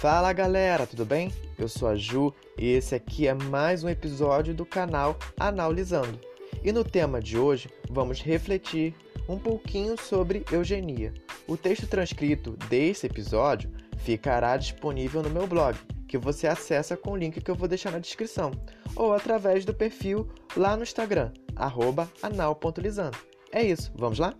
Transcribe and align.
Fala 0.00 0.32
galera, 0.32 0.86
tudo 0.86 1.04
bem? 1.04 1.30
Eu 1.58 1.68
sou 1.68 1.86
a 1.86 1.94
Ju 1.94 2.32
e 2.56 2.72
esse 2.72 2.94
aqui 2.94 3.26
é 3.26 3.34
mais 3.34 3.84
um 3.84 3.88
episódio 3.90 4.54
do 4.54 4.64
canal 4.64 5.14
Analisando. 5.38 6.18
E 6.64 6.72
no 6.72 6.82
tema 6.82 7.20
de 7.20 7.36
hoje 7.36 7.68
vamos 7.90 8.22
refletir 8.22 8.94
um 9.28 9.38
pouquinho 9.38 10.00
sobre 10.00 10.42
eugenia. 10.50 11.12
O 11.46 11.54
texto 11.54 11.86
transcrito 11.86 12.52
desse 12.70 13.08
episódio 13.08 13.70
ficará 13.98 14.56
disponível 14.56 15.22
no 15.22 15.28
meu 15.28 15.46
blog, 15.46 15.76
que 16.08 16.16
você 16.16 16.46
acessa 16.46 16.96
com 16.96 17.10
o 17.10 17.16
link 17.16 17.38
que 17.38 17.50
eu 17.50 17.54
vou 17.54 17.68
deixar 17.68 17.92
na 17.92 17.98
descrição, 17.98 18.52
ou 18.96 19.12
através 19.12 19.66
do 19.66 19.74
perfil 19.74 20.26
lá 20.56 20.78
no 20.78 20.82
Instagram, 20.82 21.30
anal.lisando. 22.22 23.18
É 23.52 23.62
isso, 23.62 23.92
vamos 23.94 24.18
lá? 24.18 24.34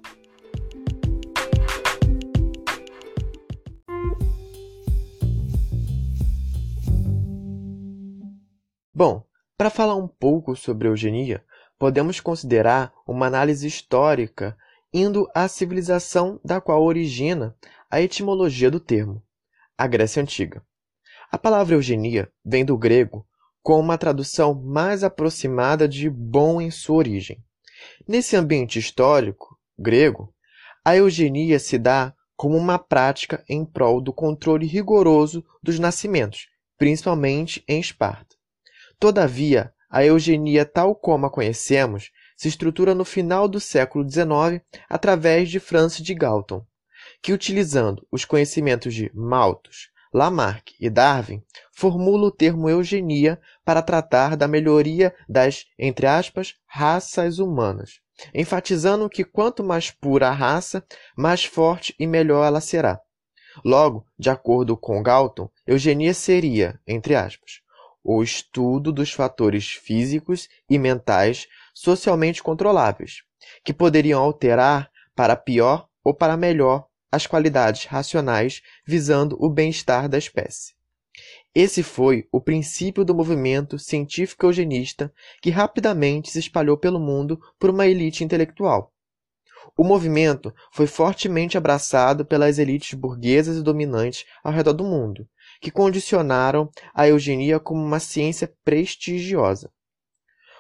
Bom, 9.01 9.25
para 9.57 9.71
falar 9.71 9.95
um 9.97 10.07
pouco 10.07 10.55
sobre 10.55 10.87
eugenia, 10.87 11.43
podemos 11.79 12.21
considerar 12.21 12.93
uma 13.09 13.29
análise 13.29 13.67
histórica 13.67 14.55
indo 14.93 15.27
à 15.35 15.49
civilização 15.49 16.39
da 16.45 16.61
qual 16.61 16.83
origina 16.83 17.57
a 17.91 17.99
etimologia 18.03 18.71
do 18.71 18.79
termo, 18.79 19.23
a 19.79 19.87
Grécia 19.87 20.23
Antiga. 20.23 20.63
A 21.33 21.39
palavra 21.39 21.77
eugenia 21.77 22.31
vem 22.45 22.63
do 22.63 22.77
grego 22.77 23.27
com 23.63 23.81
uma 23.81 23.97
tradução 23.97 24.53
mais 24.53 25.03
aproximada 25.03 25.89
de 25.89 26.11
bom 26.11 26.61
em 26.61 26.71
sua 26.71 26.97
origem. 26.97 27.43
Nesse 28.07 28.37
ambiente 28.37 28.79
histórico 28.79 29.59
grego, 29.79 30.35
a 30.85 30.95
eugenia 30.95 31.59
se 31.59 31.79
dá 31.79 32.15
como 32.37 32.55
uma 32.55 32.79
prática 32.79 33.43
em 33.49 33.65
prol 33.65 33.99
do 33.99 34.13
controle 34.13 34.67
rigoroso 34.67 35.43
dos 35.63 35.79
nascimentos, 35.79 36.49
principalmente 36.77 37.65
em 37.67 37.81
Esparta. 37.81 38.39
Todavia, 39.01 39.73
a 39.89 40.05
eugenia 40.05 40.67
tal 40.67 40.95
como 40.95 41.25
a 41.25 41.31
conhecemos 41.31 42.11
se 42.37 42.49
estrutura 42.49 42.95
no 42.95 43.03
final 43.03 43.49
do 43.49 43.59
século 43.59 44.07
XIX 44.07 44.63
através 44.91 45.49
de 45.49 45.59
Francis 45.59 46.05
de 46.05 46.15
Galton, 46.15 46.63
que, 47.23 47.33
utilizando 47.33 48.07
os 48.13 48.27
conhecimentos 48.27 48.95
de 48.95 49.11
Malthus, 49.15 49.89
Lamarck 50.13 50.75
e 50.79 50.91
Darwin, 50.91 51.43
formula 51.73 52.27
o 52.27 52.31
termo 52.31 52.69
eugenia 52.69 53.41
para 53.65 53.81
tratar 53.81 54.37
da 54.37 54.47
melhoria 54.47 55.15
das, 55.27 55.65
entre 55.79 56.07
aspas, 56.07 56.57
raças 56.67 57.39
humanas, 57.39 58.01
enfatizando 58.35 59.09
que 59.09 59.25
quanto 59.25 59.65
mais 59.65 59.91
pura 59.91 60.29
a 60.29 60.33
raça, 60.33 60.85
mais 61.17 61.43
forte 61.43 61.95
e 61.99 62.07
melhor 62.07 62.45
ela 62.45 62.61
será. 62.61 63.01
Logo, 63.65 64.05
de 64.19 64.29
acordo 64.29 64.77
com 64.77 65.03
Galton, 65.03 65.49
eugenia 65.67 66.13
seria, 66.13 66.79
entre 66.87 67.15
aspas, 67.15 67.63
o 68.03 68.23
estudo 68.23 68.93
dos 68.93 69.13
fatores 69.13 69.73
físicos 69.73 70.49
e 70.69 70.79
mentais 70.79 71.47
socialmente 71.75 72.43
controláveis, 72.43 73.23
que 73.65 73.73
poderiam 73.73 74.23
alterar 74.23 74.91
para 75.15 75.37
pior 75.37 75.89
ou 76.03 76.15
para 76.15 76.37
melhor 76.37 76.87
as 77.13 77.27
qualidades 77.27 77.85
racionais 77.85 78.63
visando 78.87 79.37
o 79.41 79.51
bem-estar 79.51 80.09
da 80.09 80.17
espécie. 80.17 80.75
Esse 81.55 81.83
foi 81.83 82.29
o 82.31 82.41
princípio 82.41 83.05
do 83.05 83.15
movimento 83.15 83.79
científico 83.79 84.47
eugenista 84.47 85.13
que 85.43 85.51
rapidamente 85.51 86.31
se 86.31 86.39
espalhou 86.39 86.79
pelo 86.79 87.01
mundo 87.01 87.41
por 87.59 87.71
uma 87.71 87.87
elite 87.87 88.23
intelectual. 88.23 88.93
O 89.77 89.85
movimento 89.85 90.55
foi 90.73 90.87
fortemente 90.87 91.59
abraçado 91.59 92.25
pelas 92.25 92.59
elites 92.59 92.95
burguesas 92.95 93.57
e 93.57 93.63
dominantes 93.63 94.25
ao 94.43 94.53
redor 94.53 94.73
do 94.73 94.85
mundo, 94.85 95.29
que 95.61 95.71
condicionaram 95.71 96.71
a 96.95 97.07
eugenia 97.07 97.61
como 97.61 97.85
uma 97.85 98.01
ciência 98.01 98.53
prestigiosa. 98.65 99.71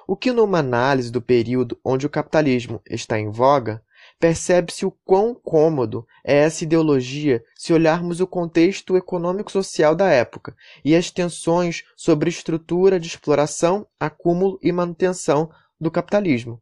O 0.07 0.17
que, 0.17 0.33
numa 0.33 0.59
análise 0.59 1.11
do 1.11 1.23
período 1.23 1.79
onde 1.85 2.05
o 2.05 2.11
capitalismo 2.11 2.83
está 2.91 3.19
em 3.19 3.31
voga, 3.31 3.83
percebe-se 4.19 4.85
o 4.85 4.91
quão 5.05 5.35
cômodo 5.35 6.07
é 6.25 6.39
essa 6.39 6.65
ideologia 6.65 7.43
se 7.55 7.73
olharmos 7.73 8.21
o 8.21 8.27
contexto 8.27 8.97
econômico-social 8.97 9.95
da 9.95 10.11
época 10.11 10.55
e 10.85 10.95
as 10.95 11.11
tensões 11.11 11.85
sobre 11.97 12.29
estrutura 12.29 12.99
de 12.99 13.07
exploração, 13.07 13.87
acúmulo 13.99 14.59
e 14.63 14.73
manutenção 14.73 15.51
do 15.81 15.91
capitalismo. 15.91 16.61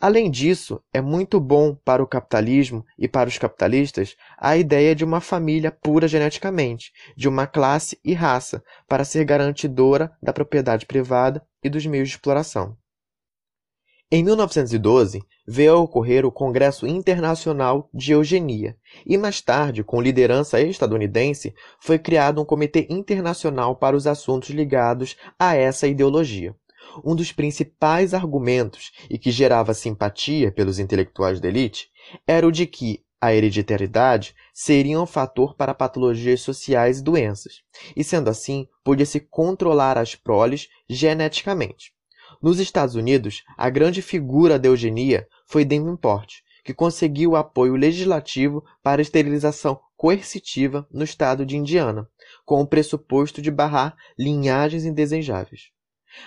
Além 0.00 0.30
disso, 0.30 0.80
é 0.92 1.00
muito 1.00 1.40
bom 1.40 1.74
para 1.74 2.00
o 2.00 2.06
capitalismo 2.06 2.86
e 2.96 3.08
para 3.08 3.28
os 3.28 3.36
capitalistas 3.36 4.14
a 4.38 4.56
ideia 4.56 4.94
de 4.94 5.04
uma 5.04 5.20
família 5.20 5.72
pura 5.72 6.06
geneticamente, 6.06 6.92
de 7.16 7.28
uma 7.28 7.48
classe 7.48 7.98
e 8.04 8.14
raça, 8.14 8.62
para 8.86 9.04
ser 9.04 9.24
garantidora 9.24 10.12
da 10.22 10.32
propriedade 10.32 10.86
privada 10.86 11.44
e 11.64 11.68
dos 11.68 11.84
meios 11.84 12.08
de 12.08 12.14
exploração. 12.14 12.76
Em 14.08 14.22
1912, 14.22 15.20
veio 15.46 15.72
a 15.72 15.80
ocorrer 15.80 16.24
o 16.24 16.30
Congresso 16.30 16.86
Internacional 16.86 17.90
de 17.92 18.12
Eugenia, 18.12 18.76
e 19.04 19.18
mais 19.18 19.40
tarde, 19.42 19.82
com 19.82 20.00
liderança 20.00 20.60
estadunidense, 20.60 21.52
foi 21.80 21.98
criado 21.98 22.40
um 22.40 22.44
Comitê 22.44 22.86
Internacional 22.88 23.74
para 23.74 23.96
os 23.96 24.06
Assuntos 24.06 24.50
ligados 24.50 25.16
a 25.36 25.56
essa 25.56 25.88
ideologia 25.88 26.54
um 27.04 27.14
dos 27.14 27.32
principais 27.32 28.14
argumentos 28.14 28.92
e 29.08 29.18
que 29.18 29.30
gerava 29.30 29.74
simpatia 29.74 30.52
pelos 30.52 30.78
intelectuais 30.78 31.40
da 31.40 31.48
elite 31.48 31.88
era 32.26 32.46
o 32.46 32.52
de 32.52 32.66
que 32.66 33.02
a 33.20 33.34
hereditariedade 33.34 34.34
seria 34.54 35.00
um 35.00 35.06
fator 35.06 35.54
para 35.56 35.74
patologias 35.74 36.40
sociais 36.40 36.98
e 36.98 37.02
doenças, 37.02 37.62
e 37.96 38.04
sendo 38.04 38.28
assim, 38.30 38.68
podia-se 38.84 39.18
controlar 39.20 39.98
as 39.98 40.14
proles 40.14 40.68
geneticamente. 40.88 41.92
Nos 42.40 42.60
Estados 42.60 42.94
Unidos, 42.94 43.42
a 43.56 43.68
grande 43.68 44.00
figura 44.00 44.58
da 44.58 44.68
eugenia 44.68 45.26
foi 45.46 45.64
Davenport, 45.64 46.36
que 46.62 46.72
conseguiu 46.72 47.34
apoio 47.34 47.74
legislativo 47.74 48.64
para 48.82 49.00
a 49.00 49.02
esterilização 49.02 49.80
coercitiva 49.96 50.86
no 50.92 51.02
estado 51.02 51.44
de 51.44 51.56
Indiana, 51.56 52.08
com 52.44 52.60
o 52.60 52.66
pressuposto 52.66 53.42
de 53.42 53.50
barrar 53.50 53.96
linhagens 54.16 54.84
indesejáveis. 54.84 55.70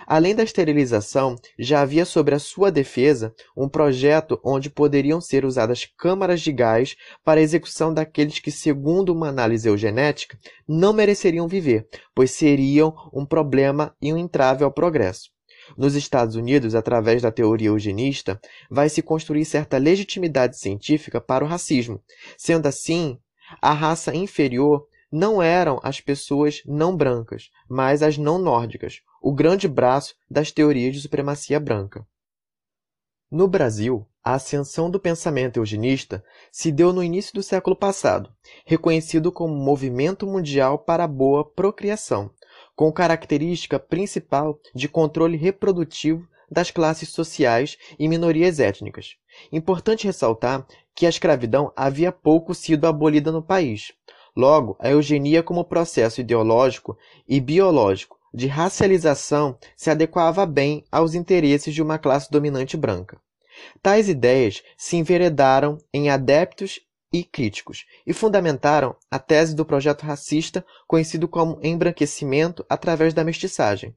Além 0.06 0.36
da 0.36 0.44
esterilização, 0.44 1.36
já 1.58 1.82
havia 1.82 2.06
sobre 2.06 2.36
a 2.36 2.40
sua 2.40 2.72
defesa 2.72 3.34
um 3.56 3.68
projeto 3.68 4.40
onde 4.44 4.70
poderiam 4.70 5.20
ser 5.20 5.46
usadas 5.46 5.86
câmaras 5.98 6.42
de 6.42 6.52
gás 6.52 6.96
para 7.24 7.40
a 7.40 7.44
execução 7.44 7.94
daqueles 7.94 8.40
que, 8.40 8.52
segundo 8.52 9.14
uma 9.14 9.30
análise 9.30 9.68
eugenética, 9.68 10.38
não 10.68 10.94
mereceriam 10.94 11.48
viver, 11.48 11.88
pois 12.14 12.32
seriam 12.32 12.94
um 13.14 13.26
problema 13.26 13.96
e 14.02 14.14
um 14.14 14.18
entrave 14.18 14.64
ao 14.64 14.72
progresso. 14.72 15.30
Nos 15.78 15.96
Estados 15.96 16.36
Unidos, 16.36 16.76
através 16.76 17.22
da 17.22 17.32
teoria 17.32 17.70
eugenista, 17.70 18.40
vai 18.70 18.90
se 18.90 19.02
construir 19.02 19.46
certa 19.46 19.78
legitimidade 19.78 20.58
científica 20.58 21.22
para 21.22 21.46
o 21.46 21.48
racismo. 21.48 22.02
Sendo 22.38 22.68
assim, 22.68 23.18
a 23.62 23.74
raça 23.74 24.16
inferior 24.16 24.88
não 25.12 25.42
eram 25.42 25.80
as 25.84 26.00
pessoas 26.00 26.62
não 26.66 26.96
brancas, 26.96 27.50
mas 27.68 28.02
as 28.02 28.18
não 28.18 28.38
nórdicas, 28.38 29.02
o 29.22 29.34
grande 29.34 29.68
braço 29.68 30.16
das 30.30 30.52
teorias 30.52 30.96
de 30.96 31.02
supremacia 31.02 31.60
branca. 31.60 32.06
No 33.30 33.48
Brasil, 33.48 34.08
a 34.24 34.34
ascensão 34.34 34.90
do 34.90 35.00
pensamento 35.00 35.58
eugenista 35.58 36.24
se 36.52 36.72
deu 36.72 36.94
no 36.94 37.04
início 37.04 37.34
do 37.34 37.42
século 37.42 37.76
passado, 37.76 38.30
reconhecido 38.66 39.32
como 39.32 39.54
movimento 39.54 40.28
mundial 40.28 40.78
para 40.78 41.06
a 41.06 41.08
boa 41.08 41.44
procriação, 41.44 42.30
com 42.76 42.92
característica 42.92 43.80
principal 43.80 44.60
de 44.76 44.88
controle 44.88 45.38
reprodutivo 45.38 46.28
das 46.52 46.70
classes 46.70 47.10
sociais 47.10 47.78
e 47.98 48.08
minorias 48.10 48.60
étnicas. 48.60 49.16
Importante 49.52 50.06
ressaltar 50.06 50.68
que 50.94 51.06
a 51.06 51.10
escravidão 51.10 51.72
havia 51.76 52.12
pouco 52.12 52.54
sido 52.54 52.86
abolida 52.86 53.32
no 53.32 53.42
país. 53.42 53.94
Logo, 54.36 54.78
a 54.80 54.90
eugenia 54.90 55.44
como 55.44 55.66
processo 55.66 56.22
ideológico 56.22 56.98
e 57.28 57.40
biológico 57.40 58.18
de 58.34 58.48
racialização 58.48 59.58
se 59.76 59.90
adequava 59.90 60.46
bem 60.46 60.86
aos 60.92 61.14
interesses 61.14 61.74
de 61.74 61.82
uma 61.82 61.98
classe 61.98 62.32
dominante 62.32 62.78
branca. 62.78 63.20
Tais 63.82 64.08
ideias 64.08 64.64
se 64.78 64.96
enveredaram 64.96 65.78
em 65.94 66.10
adeptos 66.10 66.80
e 67.12 67.24
críticos 67.24 67.86
e 68.08 68.14
fundamentaram 68.14 68.96
a 69.10 69.20
tese 69.20 69.54
do 69.54 69.66
projeto 69.66 70.04
racista 70.04 70.66
conhecido 70.88 71.28
como 71.28 71.60
embranquecimento 71.62 72.66
através 72.70 73.14
da 73.14 73.24
mestiçagem. 73.24 73.94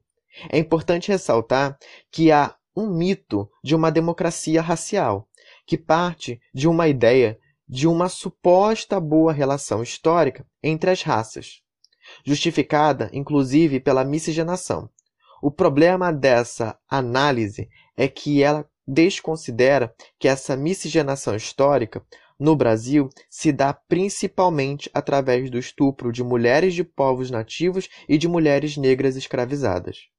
É 0.49 0.57
importante 0.57 1.07
ressaltar 1.07 1.77
que 2.11 2.29
há 2.31 2.53
um 2.75 2.89
mito 2.89 3.49
de 3.63 3.73
uma 3.73 3.89
democracia 3.89 4.61
racial, 4.61 5.29
que 5.65 5.77
parte 5.77 6.41
de 6.53 6.67
uma 6.67 6.89
ideia 6.89 7.39
de 7.67 7.87
uma 7.87 8.09
suposta 8.09 8.99
boa 8.99 9.33
relação 9.33 9.81
histórica 9.81 10.45
entre 10.61 10.89
as 10.89 11.01
raças 11.01 11.65
justificada 12.23 13.09
inclusive 13.13 13.79
pela 13.79 14.03
miscigenação. 14.03 14.89
O 15.41 15.51
problema 15.51 16.11
dessa 16.11 16.77
análise 16.89 17.69
é 17.95 18.07
que 18.07 18.41
ela 18.41 18.67
desconsidera 18.87 19.93
que 20.19 20.27
essa 20.27 20.55
miscigenação 20.55 21.35
histórica 21.35 22.03
no 22.37 22.55
Brasil 22.55 23.09
se 23.29 23.51
dá 23.51 23.73
principalmente 23.73 24.89
através 24.93 25.49
do 25.49 25.57
estupro 25.57 26.11
de 26.11 26.23
mulheres 26.23 26.73
de 26.73 26.83
povos 26.83 27.31
nativos 27.31 27.89
e 28.07 28.17
de 28.17 28.27
mulheres 28.27 28.75
negras 28.75 29.15
escravizadas. 29.15 30.09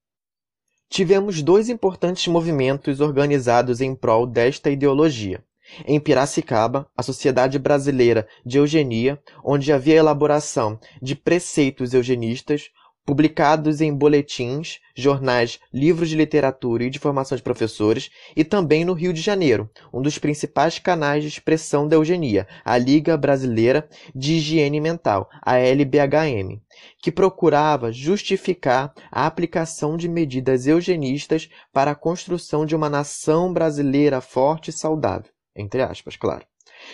Tivemos 0.88 1.43
dois 1.43 1.69
importantes 1.69 2.26
movimentos 2.28 3.00
organizados 3.00 3.81
em 3.81 3.94
prol 3.94 4.26
desta 4.26 4.70
ideologia. 4.70 5.44
Em 5.86 5.98
Piracicaba, 5.98 6.88
a 6.96 7.02
Sociedade 7.02 7.58
Brasileira 7.58 8.26
de 8.44 8.58
Eugenia, 8.58 9.20
onde 9.44 9.72
havia 9.72 9.96
elaboração 9.96 10.78
de 11.00 11.14
preceitos 11.14 11.94
eugenistas, 11.94 12.70
publicados 13.06 13.80
em 13.80 13.94
boletins, 13.94 14.80
jornais, 14.94 15.60
livros 15.72 16.08
de 16.08 16.16
literatura 16.16 16.84
e 16.84 16.90
de 16.90 16.98
formação 16.98 17.36
de 17.36 17.42
professores, 17.42 18.10
e 18.34 18.42
também 18.42 18.84
no 18.84 18.92
Rio 18.94 19.12
de 19.12 19.20
Janeiro, 19.20 19.70
um 19.94 20.02
dos 20.02 20.18
principais 20.18 20.80
canais 20.80 21.22
de 21.22 21.28
expressão 21.28 21.86
da 21.86 21.94
eugenia, 21.94 22.48
a 22.64 22.76
Liga 22.76 23.16
Brasileira 23.16 23.88
de 24.12 24.34
Higiene 24.34 24.80
Mental, 24.80 25.30
a 25.40 25.56
LBHM, 25.56 26.60
que 27.00 27.12
procurava 27.12 27.92
justificar 27.92 28.92
a 29.10 29.24
aplicação 29.24 29.96
de 29.96 30.08
medidas 30.08 30.66
eugenistas 30.66 31.48
para 31.72 31.92
a 31.92 31.94
construção 31.94 32.66
de 32.66 32.74
uma 32.74 32.90
nação 32.90 33.52
brasileira 33.52 34.20
forte 34.20 34.70
e 34.70 34.72
saudável, 34.72 35.30
entre 35.56 35.82
aspas, 35.82 36.17
claro 36.17 36.47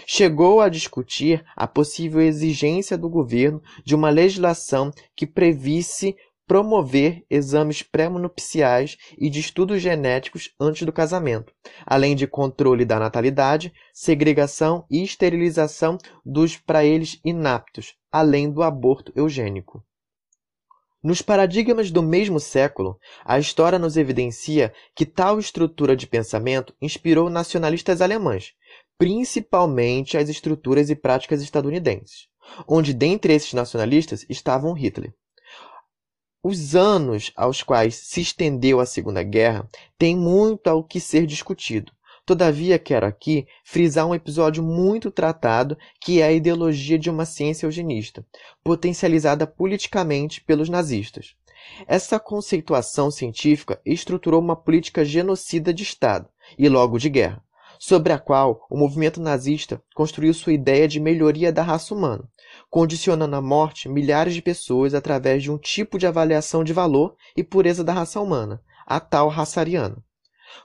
chegou 0.06 0.60
a 0.60 0.68
discutir 0.68 1.44
a 1.56 1.66
possível 1.66 2.20
exigência 2.20 2.96
do 2.96 3.08
governo 3.08 3.62
de 3.84 3.94
uma 3.94 4.10
legislação 4.10 4.90
que 5.16 5.26
previsse 5.26 6.16
promover 6.46 7.24
exames 7.30 7.82
pré-nupciais 7.82 8.98
e 9.16 9.30
de 9.30 9.40
estudos 9.40 9.80
genéticos 9.80 10.50
antes 10.60 10.82
do 10.82 10.92
casamento, 10.92 11.52
além 11.86 12.14
de 12.14 12.26
controle 12.26 12.84
da 12.84 12.98
natalidade, 12.98 13.72
segregação 13.92 14.84
e 14.90 15.02
esterilização 15.02 15.96
dos 16.24 16.56
para 16.56 16.84
eles 16.84 17.18
inaptos, 17.24 17.94
além 18.10 18.50
do 18.50 18.62
aborto 18.62 19.12
eugênico. 19.16 19.82
Nos 21.02 21.20
paradigmas 21.20 21.90
do 21.90 22.00
mesmo 22.00 22.38
século, 22.38 22.96
a 23.24 23.36
história 23.36 23.76
nos 23.76 23.96
evidencia 23.96 24.72
que 24.94 25.04
tal 25.04 25.40
estrutura 25.40 25.96
de 25.96 26.06
pensamento 26.06 26.72
inspirou 26.80 27.28
nacionalistas 27.28 28.00
alemães, 28.00 28.52
principalmente 28.96 30.16
as 30.16 30.28
estruturas 30.28 30.90
e 30.90 30.94
práticas 30.94 31.42
estadunidenses, 31.42 32.28
onde 32.68 32.94
dentre 32.94 33.34
esses 33.34 33.52
nacionalistas 33.52 34.24
estavam 34.28 34.74
Hitler. 34.74 35.12
Os 36.40 36.76
anos 36.76 37.32
aos 37.34 37.64
quais 37.64 37.96
se 37.96 38.20
estendeu 38.20 38.78
a 38.78 38.86
Segunda 38.86 39.24
Guerra 39.24 39.68
têm 39.98 40.16
muito 40.16 40.68
ao 40.68 40.84
que 40.84 41.00
ser 41.00 41.26
discutido. 41.26 41.92
Todavia, 42.24 42.78
quero 42.78 43.04
aqui 43.04 43.48
frisar 43.64 44.06
um 44.06 44.14
episódio 44.14 44.62
muito 44.62 45.10
tratado, 45.10 45.76
que 46.00 46.20
é 46.20 46.24
a 46.26 46.32
ideologia 46.32 46.96
de 46.96 47.10
uma 47.10 47.24
ciência 47.24 47.66
eugenista, 47.66 48.24
potencializada 48.62 49.44
politicamente 49.44 50.40
pelos 50.40 50.68
nazistas. 50.68 51.34
Essa 51.84 52.20
conceituação 52.20 53.10
científica 53.10 53.80
estruturou 53.84 54.40
uma 54.40 54.54
política 54.54 55.04
genocida 55.04 55.74
de 55.74 55.82
Estado 55.82 56.28
e 56.56 56.68
logo 56.68 56.96
de 56.96 57.08
guerra, 57.08 57.42
sobre 57.76 58.12
a 58.12 58.18
qual 58.20 58.64
o 58.70 58.76
movimento 58.78 59.20
nazista 59.20 59.82
construiu 59.92 60.32
sua 60.32 60.52
ideia 60.52 60.86
de 60.86 61.00
melhoria 61.00 61.52
da 61.52 61.64
raça 61.64 61.92
humana, 61.92 62.22
condicionando 62.70 63.34
a 63.34 63.42
morte 63.42 63.88
milhares 63.88 64.34
de 64.34 64.42
pessoas 64.42 64.94
através 64.94 65.42
de 65.42 65.50
um 65.50 65.58
tipo 65.58 65.98
de 65.98 66.06
avaliação 66.06 66.62
de 66.62 66.72
valor 66.72 67.16
e 67.36 67.42
pureza 67.42 67.82
da 67.82 67.92
raça 67.92 68.20
humana, 68.20 68.62
a 68.86 69.00
tal 69.00 69.28
raça 69.28 69.58
ariana. 69.58 69.96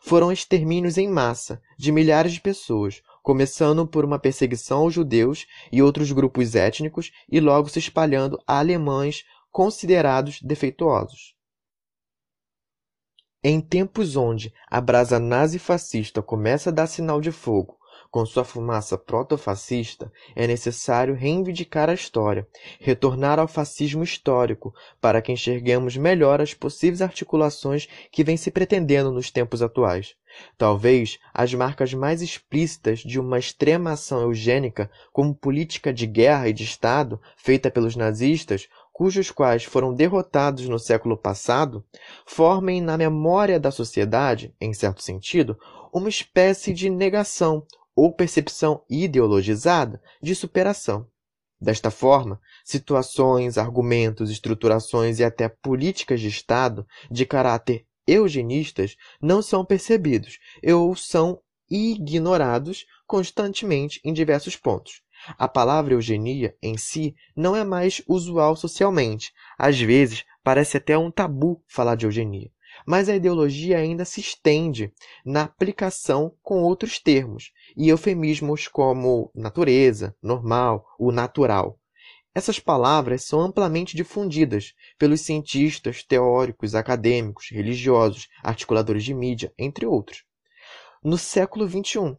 Foram 0.01 0.31
extermínios 0.31 0.97
em 0.97 1.07
massa 1.07 1.61
de 1.77 1.91
milhares 1.91 2.33
de 2.33 2.41
pessoas, 2.41 3.01
começando 3.21 3.85
por 3.85 4.05
uma 4.05 4.19
perseguição 4.19 4.79
aos 4.79 4.93
judeus 4.93 5.45
e 5.71 5.81
outros 5.81 6.11
grupos 6.11 6.55
étnicos 6.55 7.11
e 7.29 7.39
logo 7.39 7.69
se 7.69 7.79
espalhando 7.79 8.41
a 8.47 8.59
alemães 8.59 9.25
considerados 9.51 10.41
defeituosos. 10.41 11.35
Em 13.43 13.61
tempos 13.61 14.15
onde 14.15 14.53
a 14.69 14.81
brasa 14.81 15.19
nazi-fascista 15.19 16.21
começa 16.21 16.69
a 16.69 16.73
dar 16.73 16.87
sinal 16.87 17.21
de 17.21 17.31
fogo 17.31 17.76
com 18.09 18.25
sua 18.25 18.43
fumaça 18.43 18.97
proto-fascista, 18.97 20.11
é 20.35 20.47
necessário 20.47 21.13
reivindicar 21.13 21.89
a 21.89 21.93
história, 21.93 22.47
retornar 22.79 23.39
ao 23.39 23.47
fascismo 23.47 24.03
histórico, 24.03 24.73
para 24.99 25.21
que 25.21 25.31
enxerguemos 25.31 25.97
melhor 25.97 26.41
as 26.41 26.53
possíveis 26.53 27.01
articulações 27.01 27.87
que 28.11 28.23
vêm 28.23 28.37
se 28.37 28.51
pretendendo 28.51 29.11
nos 29.11 29.31
tempos 29.31 29.61
atuais. 29.61 30.15
Talvez 30.57 31.17
as 31.33 31.53
marcas 31.53 31.93
mais 31.93 32.21
explícitas 32.21 32.99
de 32.99 33.19
uma 33.19 33.39
extrema 33.39 33.91
ação 33.91 34.21
eugênica, 34.21 34.89
como 35.11 35.33
política 35.33 35.93
de 35.93 36.05
guerra 36.05 36.49
e 36.49 36.53
de 36.53 36.63
Estado 36.63 37.19
feita 37.35 37.71
pelos 37.71 37.95
nazistas, 37.95 38.67
cujos 38.97 39.29
quais 39.29 39.63
foram 39.63 39.93
derrotados 39.93 40.67
no 40.67 40.79
século 40.79 41.15
passado, 41.15 41.85
formem 42.25 42.81
na 42.81 42.97
memória 42.97 43.59
da 43.59 43.69
sociedade, 43.69 44.53
em 44.59 44.73
certo 44.73 45.03
sentido, 45.03 45.57
uma 45.93 46.09
espécie 46.09 46.73
de 46.73 46.89
negação 46.89 47.63
ou 47.97 48.13
percepção 48.13 48.83
ideologizada 48.87 49.99
de 50.21 50.35
superação. 50.35 51.07
Desta 51.59 51.89
forma, 51.89 52.39
situações, 52.63 53.57
argumentos, 53.57 54.29
estruturações 54.29 55.17
e 55.17 55.23
até 55.23 55.49
políticas 55.49 56.21
de 56.21 56.27
Estado 56.27 56.85
de 57.09 57.25
caráter 57.25 57.87
eugenistas 58.05 58.95
não 59.19 59.41
são 59.41 59.65
percebidos 59.65 60.37
ou 60.63 60.95
são 60.95 61.41
ignorados 61.69 62.85
constantemente 63.07 63.99
em 64.05 64.13
diversos 64.13 64.55
pontos, 64.55 65.01
a 65.37 65.47
palavra 65.47 65.93
eugenia 65.93 66.55
em 66.61 66.77
si 66.77 67.15
não 67.35 67.55
é 67.55 67.63
mais 67.63 68.01
usual 68.07 68.55
socialmente. 68.55 69.33
Às 69.57 69.79
vezes, 69.79 70.23
parece 70.43 70.77
até 70.77 70.97
um 70.97 71.11
tabu 71.11 71.63
falar 71.67 71.95
de 71.95 72.05
eugenia. 72.05 72.51
Mas 72.85 73.09
a 73.09 73.15
ideologia 73.15 73.77
ainda 73.77 74.05
se 74.05 74.19
estende 74.19 74.91
na 75.25 75.43
aplicação 75.43 76.35
com 76.41 76.61
outros 76.63 76.99
termos 76.99 77.51
e 77.75 77.89
eufemismos 77.89 78.67
como 78.67 79.31
natureza, 79.33 80.15
normal, 80.21 80.85
o 80.99 81.11
natural. 81.11 81.79
Essas 82.33 82.59
palavras 82.59 83.23
são 83.23 83.41
amplamente 83.41 83.95
difundidas 83.95 84.73
pelos 84.97 85.21
cientistas, 85.21 86.03
teóricos, 86.03 86.75
acadêmicos, 86.75 87.47
religiosos, 87.49 88.27
articuladores 88.43 89.03
de 89.03 89.13
mídia, 89.13 89.51
entre 89.57 89.85
outros. 89.85 90.23
No 91.03 91.17
século 91.17 91.67
XXI, 91.67 92.15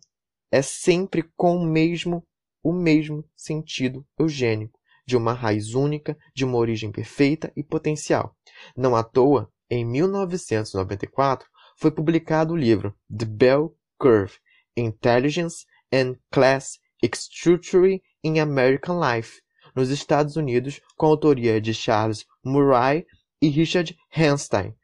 é 0.51 0.63
sempre 0.63 1.23
com 1.37 1.57
o 1.57 1.65
mesmo 1.65 2.27
o 2.63 2.73
mesmo 2.73 3.25
sentido 3.37 4.05
eugênico, 4.19 4.79
de 5.07 5.17
uma 5.17 5.33
raiz 5.33 5.75
única, 5.75 6.19
de 6.35 6.45
uma 6.45 6.59
origem 6.59 6.91
perfeita 6.91 7.53
e 7.57 7.63
potencial. 7.63 8.37
Não 8.77 8.97
à 8.97 9.03
toa, 9.03 9.51
em 9.71 9.85
1994, 9.85 11.49
foi 11.77 11.91
publicado 11.91 12.55
o 12.55 12.57
livro 12.57 12.95
The 13.15 13.25
Bell 13.25 13.77
Curve: 13.99 14.35
Intelligence 14.77 15.67
and 15.93 16.17
Class 16.31 16.79
Structure 17.03 18.03
in 18.25 18.41
American 18.41 18.99
Life, 19.01 19.41
nos 19.75 19.91
Estados 19.91 20.37
Unidos, 20.37 20.81
com 20.97 21.07
autoria 21.07 21.61
de 21.61 21.73
Charles 21.73 22.27
Murray 22.45 23.07
e 23.41 23.49
Richard 23.49 23.97
Hanstein, 24.17 24.75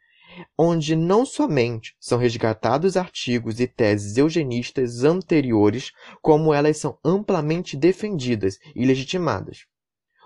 onde 0.57 0.95
não 0.95 1.27
somente 1.27 1.97
são 1.99 2.19
resgatados 2.19 2.97
artigos 2.97 3.61
e 3.61 3.67
teses 3.67 4.17
eugenistas 4.17 5.03
anteriores, 5.03 5.91
como 6.23 6.55
elas 6.55 6.77
são 6.77 6.99
amplamente 7.05 7.77
defendidas 7.77 8.59
e 8.75 8.85
legitimadas. 8.85 9.67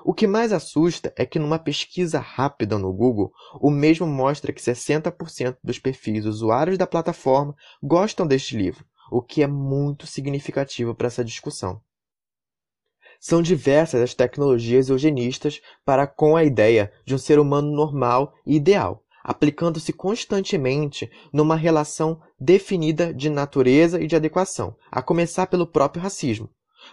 O 0.05 0.15
que 0.15 0.27
mais 0.27 0.53
assusta 0.53 1.13
é 1.17 1.27
que 1.27 1.39
numa 1.39 1.59
pesquisa 1.59 2.21
rápida 2.21 2.79
no 2.79 2.93
Google, 2.93 3.33
o 3.61 3.71
mesmo 3.71 4.07
mostra 4.07 4.53
que 4.53 4.61
60% 4.61 5.57
dos 5.63 5.79
perfis 5.79 6.25
usuários 6.25 6.79
da 6.79 6.87
plataforma 6.87 7.55
gostam 7.83 8.27
deste 8.27 8.57
livro, 8.57 8.85
o 9.11 9.21
que 9.21 9.43
é 9.43 9.47
muito 9.47 10.07
significativo 10.07 10.95
para 10.95 11.09
essa 11.09 11.25
discussão. 11.25 11.81
São 13.21 13.43
diversas 13.43 14.01
as 14.01 14.15
tecnologias 14.15 14.89
eugenistas 14.89 15.61
para 15.85 16.07
com 16.07 16.37
a 16.37 16.45
ideia 16.45 16.93
de 17.05 17.15
um 17.15 17.19
ser 17.19 17.41
humano 17.41 17.71
normal 17.73 18.33
e 18.47 18.55
ideal, 18.55 19.03
aplicando-se 19.25 19.93
constantemente 19.93 21.11
numa 21.33 21.57
relação 21.57 22.21
definida 22.39 23.13
de 23.13 23.29
natureza 23.29 24.01
e 24.01 24.07
de 24.07 24.15
adequação, 24.15 24.77
a 24.91 25.03
começar 25.03 25.49
pelo 25.49 25.67
próprio 25.67 26.01
racismo. 26.01 26.49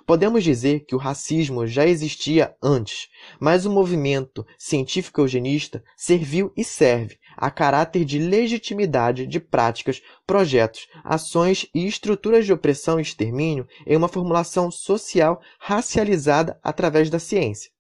Podemos 0.06 0.44
dizer 0.44 0.86
que 0.86 0.96
o 0.96 1.00
racismo 1.00 1.66
já 1.68 1.86
existia 1.86 2.56
antes, 2.62 3.08
mas 3.40 3.66
o 3.66 3.72
movimento 3.72 4.46
científico 4.58 5.22
eugenista 5.22 5.84
serviu 5.96 6.52
e 6.56 6.64
serve 6.64 7.18
a 7.38 7.52
caráter 7.52 8.06
de 8.06 8.18
legitimidade 8.18 9.28
de 9.28 9.40
práticas, 9.40 10.02
projetos, 10.26 10.88
ações 11.04 11.68
e 11.74 11.86
estruturas 11.86 12.46
de 12.46 12.54
opressão 12.54 13.00
e 13.00 13.02
extermínio 13.02 13.68
em 13.86 13.98
uma 13.98 14.08
formulação 14.08 14.72
social 14.72 15.42
racializada 15.60 16.60
através 16.64 17.10
da 17.10 17.20
ciência. 17.20 17.75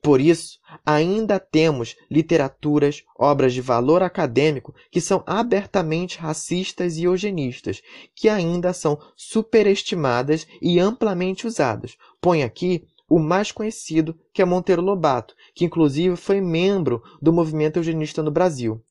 Por 0.00 0.20
isso, 0.20 0.58
ainda 0.84 1.38
temos 1.38 1.96
literaturas, 2.10 3.04
obras 3.18 3.52
de 3.52 3.60
valor 3.60 4.02
acadêmico 4.02 4.74
que 4.90 5.00
são 5.00 5.22
abertamente 5.26 6.18
racistas 6.18 6.96
e 6.96 7.04
eugenistas, 7.04 7.82
que 8.14 8.28
ainda 8.28 8.72
são 8.72 8.98
superestimadas 9.16 10.46
e 10.60 10.78
amplamente 10.78 11.46
usadas. 11.46 11.96
Põe 12.20 12.42
aqui 12.42 12.86
o 13.08 13.18
mais 13.18 13.52
conhecido, 13.52 14.18
que 14.32 14.40
é 14.40 14.44
Monteiro 14.44 14.80
Lobato, 14.80 15.34
que 15.54 15.64
inclusive 15.64 16.16
foi 16.16 16.40
membro 16.40 17.02
do 17.20 17.32
movimento 17.32 17.76
eugenista 17.76 18.22
no 18.22 18.30
Brasil. 18.30 18.82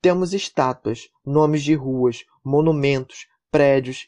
Temos 0.00 0.32
estátuas, 0.32 1.08
nomes 1.26 1.62
de 1.62 1.74
ruas, 1.74 2.24
monumentos, 2.44 3.26
prédios 3.50 4.06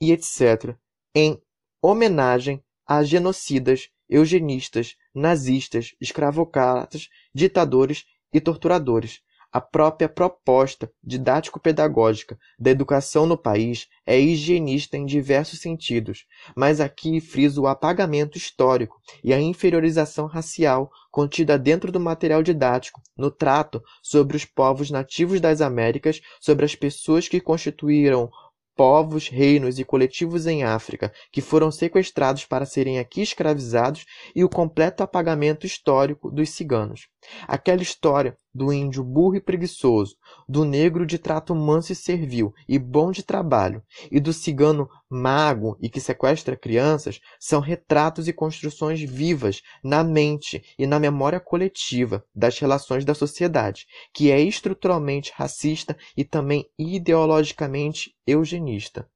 e 0.00 0.12
etc., 0.12 0.74
em 1.14 1.40
homenagem 1.82 2.62
a 2.86 3.02
genocidas, 3.02 3.90
eugenistas, 4.08 4.96
nazistas, 5.14 5.94
escravocratas, 6.00 7.08
ditadores 7.34 8.04
e 8.32 8.40
torturadores. 8.40 9.20
A 9.52 9.60
própria 9.60 10.06
proposta 10.06 10.90
didático-pedagógica 11.02 12.38
da 12.58 12.70
educação 12.70 13.24
no 13.24 13.38
país 13.38 13.88
é 14.04 14.20
higienista 14.20 14.98
em 14.98 15.06
diversos 15.06 15.60
sentidos, 15.60 16.26
mas 16.54 16.78
aqui 16.78 17.20
friso 17.20 17.62
o 17.62 17.66
apagamento 17.66 18.36
histórico 18.36 19.00
e 19.24 19.32
a 19.32 19.40
inferiorização 19.40 20.26
racial 20.26 20.90
contida 21.10 21.58
dentro 21.58 21.90
do 21.90 21.98
material 21.98 22.42
didático, 22.42 23.00
no 23.16 23.30
trato 23.30 23.82
sobre 24.02 24.36
os 24.36 24.44
povos 24.44 24.90
nativos 24.90 25.40
das 25.40 25.62
Américas, 25.62 26.20
sobre 26.38 26.66
as 26.66 26.74
pessoas 26.74 27.26
que 27.26 27.40
constituíram 27.40 28.30
povos, 28.76 29.28
reinos 29.28 29.78
e 29.78 29.84
coletivos 29.84 30.46
em 30.46 30.62
África 30.62 31.12
que 31.32 31.40
foram 31.40 31.70
sequestrados 31.70 32.44
para 32.44 32.66
serem 32.66 32.98
aqui 32.98 33.22
escravizados 33.22 34.04
e 34.34 34.44
o 34.44 34.48
completo 34.48 35.02
apagamento 35.02 35.66
histórico 35.66 36.30
dos 36.30 36.50
ciganos. 36.50 37.08
Aquela 37.48 37.82
história 37.82 38.36
do 38.56 38.72
índio 38.72 39.04
burro 39.04 39.36
e 39.36 39.40
preguiçoso, 39.40 40.16
do 40.48 40.64
negro 40.64 41.04
de 41.04 41.18
trato 41.18 41.54
manso 41.54 41.92
e 41.92 41.94
servil 41.94 42.54
e 42.66 42.78
bom 42.78 43.10
de 43.10 43.22
trabalho, 43.22 43.82
e 44.10 44.18
do 44.18 44.32
cigano 44.32 44.88
mago 45.08 45.76
e 45.80 45.88
que 45.88 46.00
sequestra 46.00 46.56
crianças, 46.56 47.20
são 47.38 47.60
retratos 47.60 48.26
e 48.26 48.32
construções 48.32 49.00
vivas 49.00 49.62
na 49.84 50.02
mente 50.02 50.64
e 50.78 50.86
na 50.86 50.98
memória 50.98 51.38
coletiva 51.38 52.24
das 52.34 52.58
relações 52.58 53.04
da 53.04 53.14
sociedade, 53.14 53.86
que 54.12 54.30
é 54.30 54.40
estruturalmente 54.40 55.32
racista 55.34 55.96
e 56.16 56.24
também 56.24 56.66
ideologicamente 56.78 58.14
eugenista. 58.26 59.08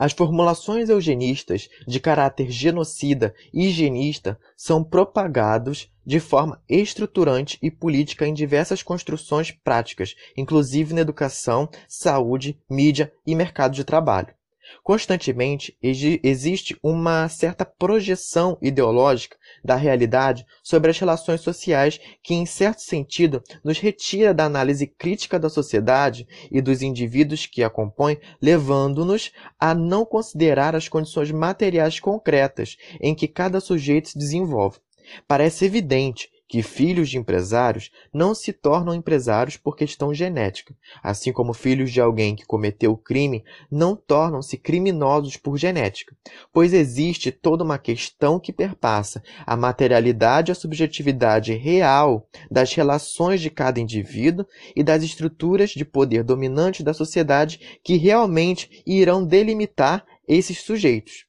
As 0.00 0.14
formulações 0.14 0.88
eugenistas 0.88 1.68
de 1.86 2.00
caráter 2.00 2.50
genocida 2.50 3.34
e 3.52 3.66
higienista 3.66 4.40
são 4.56 4.82
propagados 4.82 5.92
de 6.06 6.18
forma 6.18 6.58
estruturante 6.66 7.58
e 7.60 7.70
política 7.70 8.26
em 8.26 8.32
diversas 8.32 8.82
construções 8.82 9.50
práticas, 9.50 10.14
inclusive 10.34 10.94
na 10.94 11.02
educação, 11.02 11.68
saúde, 11.86 12.58
mídia 12.66 13.12
e 13.26 13.34
mercado 13.34 13.74
de 13.74 13.84
trabalho. 13.84 14.34
Constantemente 14.82 15.76
existe 15.82 16.78
uma 16.82 17.28
certa 17.28 17.64
projeção 17.64 18.56
ideológica 18.60 19.36
da 19.64 19.76
realidade 19.76 20.44
sobre 20.62 20.90
as 20.90 20.98
relações 20.98 21.40
sociais 21.40 22.00
que, 22.22 22.34
em 22.34 22.46
certo 22.46 22.80
sentido, 22.80 23.42
nos 23.64 23.78
retira 23.78 24.32
da 24.32 24.44
análise 24.44 24.86
crítica 24.86 25.38
da 25.38 25.48
sociedade 25.48 26.26
e 26.50 26.60
dos 26.60 26.82
indivíduos 26.82 27.46
que 27.46 27.62
a 27.62 27.70
compõem, 27.70 28.18
levando-nos 28.40 29.32
a 29.58 29.74
não 29.74 30.04
considerar 30.04 30.74
as 30.74 30.88
condições 30.88 31.30
materiais 31.30 32.00
concretas 32.00 32.76
em 33.00 33.14
que 33.14 33.28
cada 33.28 33.60
sujeito 33.60 34.10
se 34.10 34.18
desenvolve. 34.18 34.78
Parece 35.26 35.64
evidente 35.64 36.28
que 36.50 36.64
filhos 36.64 37.08
de 37.08 37.16
empresários 37.16 37.92
não 38.12 38.34
se 38.34 38.52
tornam 38.52 38.92
empresários 38.92 39.56
por 39.56 39.76
questão 39.76 40.12
genética, 40.12 40.74
assim 41.00 41.32
como 41.32 41.54
filhos 41.54 41.92
de 41.92 42.00
alguém 42.00 42.34
que 42.34 42.44
cometeu 42.44 42.96
crime 42.96 43.44
não 43.70 43.94
tornam-se 43.94 44.58
criminosos 44.58 45.36
por 45.36 45.56
genética, 45.56 46.12
pois 46.52 46.72
existe 46.72 47.30
toda 47.30 47.62
uma 47.62 47.78
questão 47.78 48.40
que 48.40 48.52
perpassa 48.52 49.22
a 49.46 49.56
materialidade 49.56 50.50
e 50.50 50.52
a 50.52 50.56
subjetividade 50.56 51.54
real 51.54 52.28
das 52.50 52.74
relações 52.74 53.40
de 53.40 53.48
cada 53.48 53.78
indivíduo 53.78 54.44
e 54.74 54.82
das 54.82 55.04
estruturas 55.04 55.70
de 55.70 55.84
poder 55.84 56.24
dominante 56.24 56.82
da 56.82 56.92
sociedade 56.92 57.78
que 57.84 57.96
realmente 57.96 58.82
irão 58.84 59.24
delimitar 59.24 60.04
esses 60.26 60.58
sujeitos. 60.58 61.26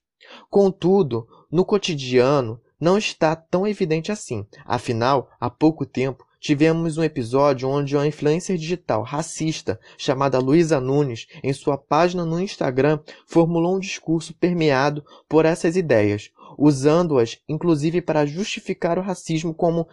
Contudo, 0.50 1.28
no 1.52 1.64
cotidiano, 1.64 2.60
não 2.82 2.98
está 2.98 3.36
tão 3.36 3.68
evidente 3.68 4.12
assim. 4.12 4.44
Afinal, 4.66 5.30
há 5.40 5.52
pouco 5.52 5.86
tempo, 5.86 6.26
tivemos 6.40 6.98
um 6.98 7.04
episódio 7.04 7.70
onde 7.70 7.96
uma 7.96 8.08
influencer 8.08 8.58
digital 8.58 9.04
racista 9.04 9.80
chamada 9.96 10.40
Luísa 10.40 10.82
Nunes, 10.82 11.28
em 11.44 11.54
sua 11.54 11.78
página 11.78 12.26
no 12.26 12.42
Instagram, 12.42 13.00
formulou 13.28 13.76
um 13.76 13.80
discurso 13.80 14.34
permeado 14.34 15.06
por 15.30 15.46
essas 15.46 15.76
ideias, 15.76 16.32
usando-as 16.58 17.38
inclusive 17.48 18.02
para 18.02 18.26
justificar 18.26 18.98
o 18.98 19.04
racismo 19.04 19.54
como, 19.54 19.88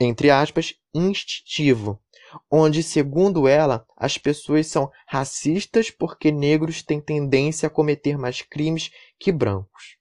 entre 0.00 0.30
aspas, 0.30 0.74
instintivo, 0.92 2.00
onde, 2.50 2.82
segundo 2.82 3.46
ela, 3.46 3.86
as 3.96 4.18
pessoas 4.18 4.66
são 4.66 4.90
racistas 5.06 5.92
porque 5.92 6.32
negros 6.32 6.82
têm 6.82 7.00
tendência 7.00 7.68
a 7.68 7.70
cometer 7.70 8.18
mais 8.18 8.42
crimes 8.42 8.90
que 9.16 9.30
brancos. 9.30 9.96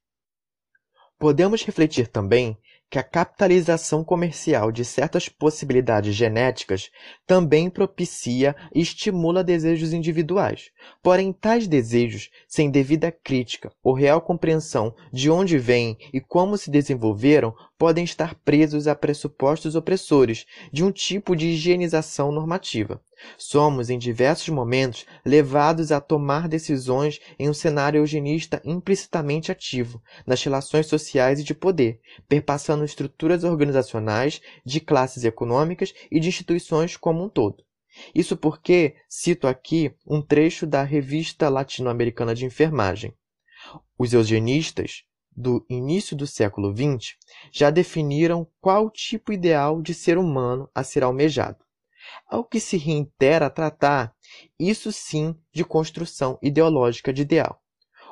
Podemos 1.24 1.64
refletir 1.64 2.10
também 2.10 2.58
que 2.90 3.00
a 3.00 3.04
capitalização 3.04 4.04
comercial 4.04 4.74
de 4.74 4.84
certas 4.84 5.30
possibilidades 5.30 6.14
genéticas 6.14 6.92
também 7.26 7.70
propicia 7.70 8.54
e 8.76 8.82
estimula 8.82 9.42
desejos 9.42 9.94
individuais. 9.94 10.70
Porém, 11.02 11.32
tais 11.32 11.66
desejos, 11.66 12.30
sem 12.46 12.70
devida 12.70 13.10
crítica 13.10 13.72
ou 13.82 13.94
real 13.94 14.20
compreensão 14.20 14.94
de 15.14 15.32
onde 15.32 15.58
vêm 15.58 15.98
e 16.12 16.20
como 16.20 16.58
se 16.58 16.70
desenvolveram, 16.70 17.56
podem 17.78 18.04
estar 18.04 18.36
presos 18.44 18.86
a 18.86 18.94
pressupostos 18.94 19.76
opressores 19.76 20.46
de 20.74 20.84
um 20.84 20.92
tipo 20.92 21.38
de 21.38 21.48
higienização 21.48 22.34
normativa. 22.34 23.02
Somos, 23.38 23.90
em 23.90 23.98
diversos 23.98 24.50
momentos, 24.50 25.06
levados 25.26 25.92
a 25.92 26.02
tomar 26.02 26.48
decisões 26.48 27.20
em 27.38 27.50
um 27.50 27.54
cenário 27.54 28.00
eugenista 28.00 28.62
implicitamente 28.64 29.52
ativo 29.52 30.02
nas 30.26 30.44
relações 30.44 30.88
sociais 30.88 31.40
e 31.40 31.44
de 31.44 31.54
poder, 31.54 32.00
perpassando 32.28 32.86
estruturas 32.86 33.44
organizacionais, 33.44 34.42
de 34.66 34.80
classes 34.80 35.24
econômicas 35.24 35.94
e 36.12 36.20
de 36.20 36.28
instituições 36.28 36.98
como 36.98 37.24
um 37.24 37.30
todo. 37.30 37.64
Isso 38.14 38.36
porque 38.36 38.96
cito 39.08 39.48
aqui 39.48 39.94
um 40.06 40.22
trecho 40.22 40.66
da 40.66 40.84
Revista 40.84 41.50
Latino-Americana 41.50 42.34
de 42.34 42.46
Enfermagem. 42.46 43.14
Os 43.98 44.14
eugenistas, 44.14 45.04
do 45.36 45.66
início 45.70 46.16
do 46.16 46.28
século 46.28 46.76
XX 46.76 47.16
já 47.52 47.70
definiram 47.70 48.48
qual 48.62 48.90
tipo 48.90 49.34
ideal 49.34 49.82
de 49.82 49.94
ser 49.94 50.18
humano 50.18 50.70
a 50.74 50.84
ser 50.84 51.04
almejado. 51.04 51.64
Ao 52.34 52.44
que 52.44 52.60
se 52.60 52.78
reitera 52.78 53.48
tratar, 53.48 54.12
isso 54.60 54.92
sim, 54.92 55.36
de 55.54 55.64
construção 55.64 56.40
ideológica 56.42 57.14
de 57.14 57.22
ideal, 57.22 57.62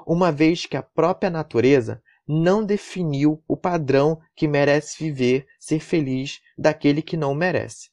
uma 0.05 0.31
vez 0.31 0.67
que 0.67 0.77
a 0.77 0.83
própria 0.83 1.31
natureza 1.31 2.03
não 2.27 2.63
definiu 2.63 3.43
o 3.47 3.57
padrão 3.57 4.21
que 4.35 4.47
merece 4.47 5.03
viver, 5.03 5.47
ser 5.59 5.79
feliz 5.79 6.39
daquele 6.55 7.01
que 7.01 7.17
não 7.17 7.33
merece. 7.33 7.89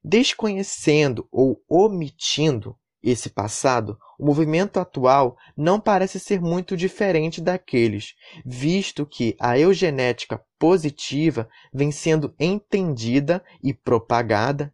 Desconhecendo 0.00 1.26
ou 1.32 1.60
omitindo 1.68 2.78
esse 3.02 3.28
passado, 3.28 3.98
o 4.20 4.24
movimento 4.24 4.78
atual 4.78 5.36
não 5.56 5.80
parece 5.80 6.20
ser 6.20 6.40
muito 6.40 6.76
diferente 6.76 7.40
daqueles, 7.40 8.14
visto 8.44 9.04
que 9.04 9.34
a 9.40 9.58
eugenética 9.58 10.40
positiva 10.56 11.48
vem 11.74 11.90
sendo 11.90 12.32
entendida 12.38 13.44
e 13.60 13.74
propagada 13.74 14.72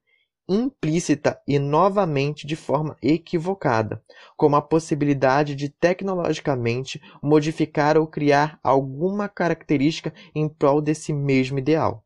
implícita 0.55 1.41
e 1.47 1.59
novamente 1.59 2.47
de 2.47 2.57
forma 2.57 2.97
equivocada, 3.03 4.03
como 4.37 4.57
a 4.57 4.63
possibilidade 4.63 5.55
de 5.55 5.69
tecnologicamente 5.69 7.01
modificar 7.23 7.97
ou 7.97 8.07
criar 8.07 8.59
alguma 8.63 9.29
característica 9.29 10.13
em 10.35 10.49
prol 10.49 10.81
desse 10.81 11.13
mesmo 11.13 11.59
ideal. 11.59 12.05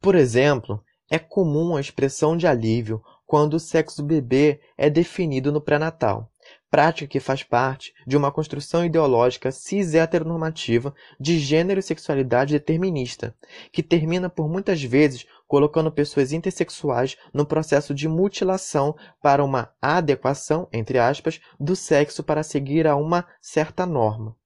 Por 0.00 0.14
exemplo, 0.14 0.82
é 1.10 1.18
comum 1.18 1.74
a 1.76 1.80
expressão 1.80 2.36
de 2.36 2.46
alívio 2.46 3.02
quando 3.26 3.54
o 3.54 3.60
sexo 3.60 4.00
do 4.00 4.08
bebê 4.08 4.60
é 4.76 4.88
definido 4.88 5.50
no 5.52 5.60
pré-natal, 5.60 6.32
prática 6.70 7.08
que 7.08 7.20
faz 7.20 7.42
parte 7.42 7.92
de 8.06 8.16
uma 8.16 8.32
construção 8.32 8.84
ideológica 8.84 9.50
cis-heteronormativa 9.50 10.94
de 11.18 11.38
gênero 11.38 11.80
e 11.80 11.82
sexualidade 11.82 12.54
determinista, 12.54 13.34
que 13.72 13.82
termina 13.82 14.28
por 14.28 14.48
muitas 14.48 14.82
vezes 14.82 15.26
colocando 15.48 15.90
pessoas 15.90 16.32
intersexuais 16.32 17.16
no 17.32 17.46
processo 17.46 17.94
de 17.94 18.06
mutilação 18.06 18.94
para 19.20 19.42
uma 19.42 19.72
adequação, 19.80 20.68
entre 20.72 20.98
aspas, 20.98 21.40
do 21.58 21.74
sexo 21.74 22.22
para 22.22 22.42
seguir 22.42 22.86
a 22.86 22.94
uma 22.94 23.26
certa 23.40 23.86
norma. 23.86 24.36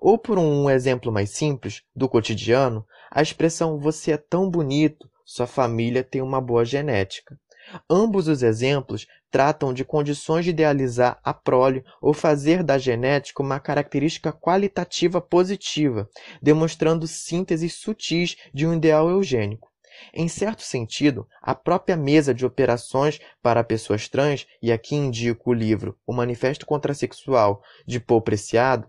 Ou 0.00 0.18
por 0.18 0.38
um 0.38 0.68
exemplo 0.68 1.12
mais 1.12 1.30
simples, 1.30 1.82
do 1.94 2.08
cotidiano, 2.08 2.84
a 3.10 3.22
expressão 3.22 3.78
você 3.78 4.12
é 4.12 4.16
tão 4.16 4.50
bonito, 4.50 5.08
sua 5.24 5.46
família 5.46 6.02
tem 6.02 6.20
uma 6.20 6.40
boa 6.40 6.64
genética. 6.64 7.38
Ambos 7.88 8.26
os 8.26 8.42
exemplos 8.42 9.06
tratam 9.30 9.72
de 9.72 9.84
condições 9.84 10.44
de 10.44 10.50
idealizar 10.50 11.20
a 11.22 11.32
prole 11.32 11.84
ou 12.02 12.12
fazer 12.12 12.64
da 12.64 12.76
genética 12.78 13.42
uma 13.42 13.60
característica 13.60 14.32
qualitativa 14.32 15.20
positiva, 15.20 16.08
demonstrando 16.42 17.06
sínteses 17.06 17.74
sutis 17.74 18.36
de 18.52 18.66
um 18.66 18.74
ideal 18.74 19.08
eugênico. 19.08 19.69
Em 20.12 20.28
certo 20.28 20.62
sentido, 20.62 21.26
a 21.42 21.54
própria 21.54 21.96
mesa 21.96 22.34
de 22.34 22.46
operações 22.46 23.20
para 23.42 23.64
pessoas 23.64 24.08
trans, 24.08 24.46
e 24.62 24.72
aqui 24.72 24.94
indico 24.94 25.50
o 25.50 25.54
livro 25.54 25.98
O 26.06 26.12
Manifesto 26.12 26.66
Contrasexual 26.66 27.62
de 27.86 28.00
Paul 28.00 28.22
Preciado, 28.22 28.88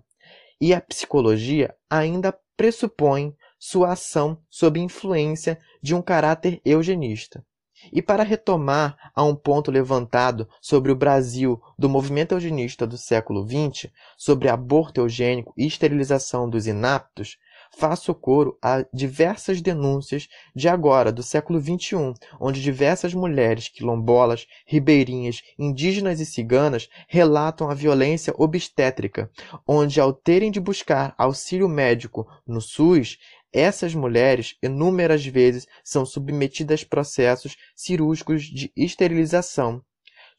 e 0.60 0.74
a 0.74 0.82
psicologia 0.82 1.75
ainda 1.89 2.38
pressupõem 2.56 3.36
sua 3.58 3.91
ação 3.94 4.38
sob 4.50 4.80
influência 4.80 5.60
de 5.82 5.96
um 5.96 6.01
caráter 6.01 6.62
eugenista. 6.63 7.44
E 7.91 8.01
para 8.01 8.24
retomar 8.24 8.96
a 9.15 9.24
um 9.24 9.36
ponto 9.36 9.72
levantado 9.72 10.48
sobre 10.62 10.91
o 10.91 10.96
Brasil 10.96 11.60
do 11.77 11.89
movimento 11.89 12.34
eugenista 12.34 12.86
do 12.86 12.98
século 12.98 13.44
XX, 13.48 13.91
sobre 14.18 14.50
aborto 14.50 15.01
eugênico 15.01 15.53
e 15.58 15.65
esterilização 15.65 16.48
dos 16.48 16.68
inaptos, 16.68 17.38
faço 17.77 18.13
coro 18.13 18.57
a 18.61 18.85
diversas 18.93 19.61
denúncias 19.61 20.27
de 20.55 20.67
agora, 20.67 21.11
do 21.11 21.23
século 21.23 21.59
XXI, 21.59 22.13
onde 22.39 22.61
diversas 22.61 23.13
mulheres 23.13 23.67
quilombolas, 23.67 24.45
ribeirinhas, 24.65 25.41
indígenas 25.57 26.19
e 26.19 26.25
ciganas 26.25 26.89
relatam 27.07 27.69
a 27.69 27.73
violência 27.73 28.33
obstétrica, 28.37 29.31
onde, 29.67 29.99
ao 29.99 30.13
terem 30.13 30.51
de 30.51 30.59
buscar 30.59 31.13
auxílio 31.17 31.67
médico 31.67 32.27
no 32.45 32.61
SUS, 32.61 33.17
essas 33.53 33.93
mulheres, 33.93 34.55
inúmeras 34.63 35.25
vezes, 35.25 35.67
são 35.83 36.05
submetidas 36.05 36.83
a 36.83 36.85
processos 36.85 37.57
cirúrgicos 37.75 38.43
de 38.43 38.71
esterilização, 38.75 39.83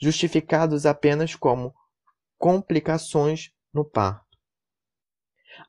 justificados 0.00 0.86
apenas 0.86 1.34
como 1.34 1.74
complicações 2.38 3.50
no 3.72 3.84
parto. 3.84 4.22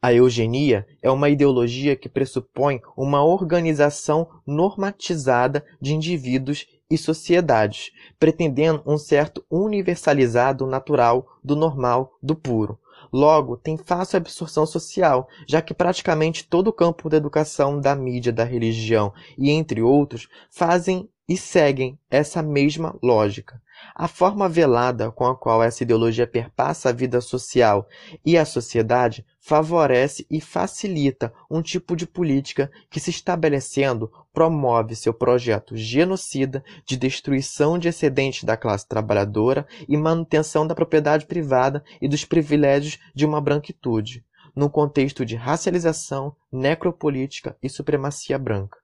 A 0.02 0.14
eugenia 0.14 0.86
é 1.02 1.10
uma 1.10 1.30
ideologia 1.30 1.96
que 1.96 2.10
pressupõe 2.10 2.82
uma 2.96 3.24
organização 3.24 4.28
normatizada 4.46 5.66
de 5.80 5.94
indivíduos 5.94 6.68
e 6.90 6.98
sociedades, 6.98 7.92
pretendendo 8.20 8.84
um 8.86 8.98
certo 8.98 9.44
universalizado 9.50 10.66
natural 10.66 11.26
do 11.44 11.56
normal, 11.56 12.18
do 12.22 12.36
puro. 12.36 12.78
Logo, 13.12 13.58
tem 13.58 13.78
fácil 13.78 14.18
absorção 14.18 14.66
social, 14.66 15.28
já 15.48 15.62
que 15.62 15.74
praticamente 15.74 16.48
todo 16.48 16.70
o 16.70 16.74
campo 16.74 17.10
da 17.10 17.18
educação, 17.18 17.80
da 17.80 17.96
mídia, 17.96 18.32
da 18.32 18.44
religião 18.44 19.14
e 19.38 19.52
entre 19.52 19.82
outros 19.82 20.28
fazem 20.50 21.10
e 21.28 21.38
seguem 21.38 21.98
essa 22.10 22.42
mesma 22.42 22.98
lógica. 23.02 23.62
A 23.96 24.08
forma 24.08 24.48
velada 24.48 25.12
com 25.12 25.26
a 25.26 25.36
qual 25.36 25.62
essa 25.62 25.84
ideologia 25.84 26.26
perpassa 26.26 26.90
a 26.90 26.92
vida 26.92 27.20
social 27.22 27.88
e 28.26 28.38
a 28.38 28.46
sociedade 28.46 29.26
favorece 29.40 30.26
e 30.30 30.40
facilita 30.40 31.34
um 31.50 31.62
tipo 31.62 31.96
de 31.96 32.08
política 32.08 32.72
que, 32.90 33.00
se 33.00 33.10
estabelecendo, 33.10 34.12
promove 34.34 34.96
seu 34.96 35.14
projeto 35.14 35.76
genocida 35.76 36.64
de 36.86 36.96
destruição 36.96 37.78
de 37.78 37.88
excedentes 37.88 38.44
da 38.44 38.58
classe 38.58 38.88
trabalhadora 38.88 39.68
e 39.88 39.98
manutenção 39.98 40.66
da 40.66 40.76
propriedade 40.76 41.26
privada 41.26 41.84
e 42.02 42.08
dos 42.08 42.26
privilégios 42.26 43.00
de 43.14 43.26
uma 43.26 43.42
branquitude, 43.42 44.26
num 44.56 44.70
contexto 44.70 45.26
de 45.26 45.36
racialização, 45.36 46.36
necropolítica 46.52 47.58
e 47.62 47.70
supremacia 47.70 48.40
branca. 48.40 48.83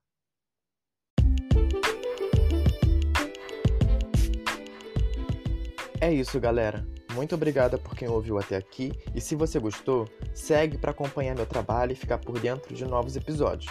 É 6.01 6.13
isso, 6.13 6.39
galera. 6.39 6.88
Muito 7.13 7.36
obrigada 7.36 7.77
por 7.77 7.94
quem 7.94 8.08
ouviu 8.08 8.38
até 8.38 8.56
aqui 8.56 8.94
e 9.13 9.20
se 9.20 9.36
você 9.36 9.60
gostou, 9.60 10.08
segue 10.34 10.77
para 10.77 10.91
acompanhar 10.91 11.36
meu 11.36 11.46
trabalho 11.46 11.91
e 11.91 11.96
ficar 11.96 12.20
por 12.20 12.39
dentro 12.39 12.74
de 12.74 12.86
novos 12.86 13.18
episódios. 13.18 13.70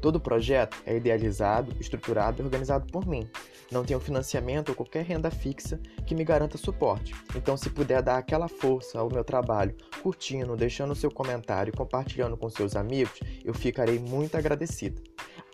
Todo 0.00 0.16
o 0.16 0.20
projeto 0.20 0.76
é 0.84 0.96
idealizado, 0.96 1.74
estruturado 1.80 2.42
e 2.42 2.44
organizado 2.44 2.86
por 2.92 3.06
mim. 3.06 3.26
Não 3.70 3.84
tenho 3.84 4.00
financiamento 4.00 4.70
ou 4.70 4.74
qualquer 4.74 5.04
renda 5.04 5.30
fixa 5.30 5.80
que 6.04 6.14
me 6.14 6.24
garanta 6.24 6.58
suporte. 6.58 7.14
Então, 7.34 7.56
se 7.56 7.70
puder 7.70 8.02
dar 8.02 8.18
aquela 8.18 8.48
força 8.48 8.98
ao 8.98 9.08
meu 9.08 9.24
trabalho, 9.24 9.74
curtindo, 10.02 10.56
deixando 10.56 10.94
seu 10.94 11.10
comentário 11.10 11.70
e 11.70 11.76
compartilhando 11.76 12.36
com 12.36 12.50
seus 12.50 12.76
amigos, 12.76 13.18
eu 13.44 13.54
ficarei 13.54 13.98
muito 13.98 14.36
agradecido. 14.36 15.00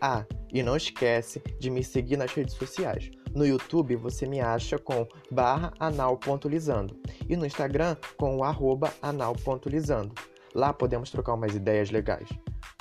Ah, 0.00 0.24
e 0.52 0.62
não 0.62 0.76
esquece 0.76 1.42
de 1.58 1.70
me 1.70 1.84
seguir 1.84 2.16
nas 2.16 2.32
redes 2.32 2.54
sociais. 2.54 3.10
No 3.34 3.46
YouTube 3.46 3.96
você 3.96 4.26
me 4.26 4.40
acha 4.40 4.78
com 4.78 5.06
barra 5.30 5.72
anal.lisando 5.78 6.96
e 7.28 7.36
no 7.36 7.46
Instagram 7.46 7.96
com 8.16 8.36
o 8.36 8.44
arroba 8.44 8.92
anal.lisando. 9.02 10.14
Lá 10.54 10.72
podemos 10.72 11.10
trocar 11.10 11.34
umas 11.34 11.54
ideias 11.54 11.90
legais. 11.90 12.28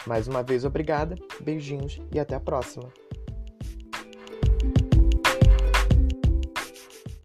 Mais 0.05 0.27
uma 0.27 0.41
vez, 0.41 0.63
obrigada, 0.63 1.15
beijinhos 1.41 1.99
e 2.13 2.19
até 2.19 2.36
a 2.36 2.39
próxima! 2.39 3.07